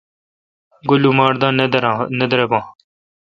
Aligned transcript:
گو 0.87 0.95
لماٹ 1.03 1.33
دا 1.41 1.49
نہ 2.17 2.25
دریباں۔ 2.31 2.63